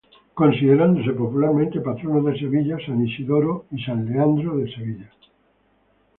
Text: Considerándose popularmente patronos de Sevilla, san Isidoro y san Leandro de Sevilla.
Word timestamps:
Considerándose 0.41 1.11
popularmente 1.11 1.79
patronos 1.79 2.25
de 2.25 2.39
Sevilla, 2.39 2.75
san 2.83 3.05
Isidoro 3.05 3.65
y 3.69 3.83
san 3.85 4.03
Leandro 4.07 4.57
de 4.57 4.65
Sevilla. 4.73 5.11